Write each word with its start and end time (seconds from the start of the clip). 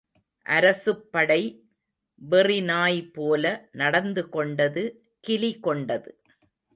அரசுப்படை 0.45 1.43
வெறிநாய்போல 2.21 3.45
நடந்துகொண்டது 3.73 4.83
கிலிகொண்டது. 5.27 6.11